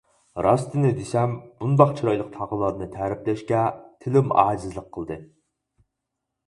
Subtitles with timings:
[0.43, 3.61] راستىنى دېسەم بۇنداق چىرايلىق تاغلارنى تەرىپلەشكە
[4.07, 5.21] تىلىم ئاجىزلىق قىلدى.